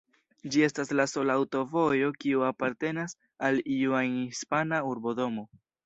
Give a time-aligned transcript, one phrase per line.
[0.53, 3.17] Ĝi estas la sola aŭtovojo kiu apartenas
[3.51, 5.51] al iu ajn hispana urbodomo.